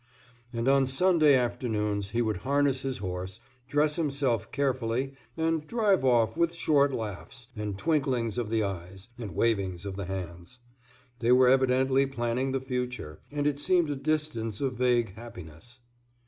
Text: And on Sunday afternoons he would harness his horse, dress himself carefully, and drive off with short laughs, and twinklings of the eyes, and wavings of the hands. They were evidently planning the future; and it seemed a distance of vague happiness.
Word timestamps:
And 0.51 0.67
on 0.67 0.87
Sunday 0.87 1.35
afternoons 1.35 2.09
he 2.09 2.23
would 2.23 2.37
harness 2.37 2.81
his 2.81 2.97
horse, 2.97 3.39
dress 3.67 3.97
himself 3.97 4.51
carefully, 4.51 5.13
and 5.37 5.67
drive 5.67 6.03
off 6.03 6.35
with 6.35 6.55
short 6.55 6.91
laughs, 6.91 7.49
and 7.55 7.77
twinklings 7.77 8.39
of 8.39 8.49
the 8.49 8.63
eyes, 8.63 9.09
and 9.19 9.35
wavings 9.35 9.85
of 9.85 9.97
the 9.97 10.05
hands. 10.05 10.57
They 11.19 11.31
were 11.31 11.49
evidently 11.49 12.07
planning 12.07 12.51
the 12.51 12.59
future; 12.61 13.19
and 13.31 13.45
it 13.45 13.59
seemed 13.59 13.91
a 13.91 13.95
distance 13.95 14.59
of 14.59 14.73
vague 14.73 15.13
happiness. 15.13 15.81